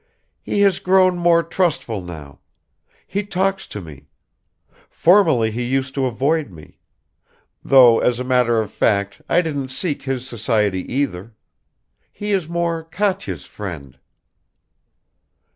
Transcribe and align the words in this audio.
"He 0.41 0.61
has 0.61 0.79
grown 0.79 1.15
more 1.15 1.43
trustful 1.43 2.01
now; 2.01 2.39
he 3.05 3.21
talks 3.23 3.67
to 3.67 3.81
me; 3.81 4.07
formerly 4.89 5.51
he 5.51 5.61
used 5.61 5.93
to 5.93 6.07
avoid 6.07 6.49
me; 6.49 6.79
though, 7.63 7.99
as 7.99 8.19
a 8.19 8.23
matter 8.23 8.59
of 8.59 8.71
fact, 8.71 9.21
I 9.29 9.43
didn't 9.43 9.69
seek 9.69 10.01
his 10.01 10.27
society 10.27 10.91
either. 10.91 11.35
He 12.11 12.31
is 12.31 12.49
more 12.49 12.83
Katya's 12.83 13.45
friend." 13.45 13.99